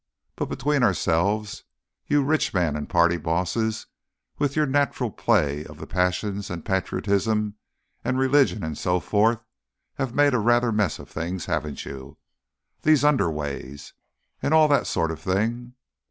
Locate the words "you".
2.07-2.23, 11.85-12.17